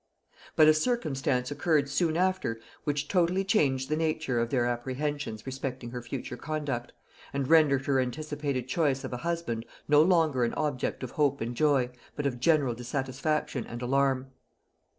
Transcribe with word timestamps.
But 0.55 0.67
a 0.67 0.73
circumstance 0.73 1.51
occurred 1.51 1.87
soon 1.87 2.17
after 2.17 2.59
which 2.85 3.07
totally 3.07 3.43
changed 3.43 3.87
the 3.87 3.95
nature 3.95 4.39
of 4.39 4.49
their 4.49 4.65
apprehensions 4.65 5.45
respecting 5.45 5.91
her 5.91 6.01
future 6.01 6.37
conduct, 6.37 6.91
and 7.33 7.47
rendered 7.47 7.85
her 7.85 7.99
anticipated 7.99 8.67
choice 8.67 9.03
of 9.03 9.13
a 9.13 9.17
husband 9.17 9.63
no 9.87 10.01
longer 10.01 10.43
an 10.43 10.55
object 10.55 11.03
of 11.03 11.11
hope 11.11 11.39
and 11.39 11.55
joy, 11.55 11.91
but 12.15 12.25
of 12.25 12.39
general 12.39 12.73
dissatisfaction 12.73 13.63
and 13.67 13.83
alarm. 13.83 14.31